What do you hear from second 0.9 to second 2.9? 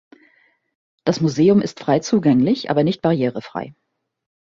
Das Museum ist frei zugänglich, aber